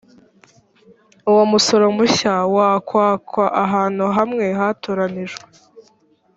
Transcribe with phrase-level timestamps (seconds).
[1.31, 5.43] uwo musoro mushya wakwakwa ahantu hamwe hatoranijwe